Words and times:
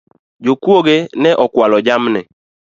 Jokuoge 0.43 0.95
ne 1.21 1.29
okualo 1.43 1.77
jamni 1.87 2.21